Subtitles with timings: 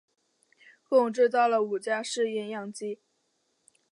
[0.89, 2.99] 共制造了五架试验样机。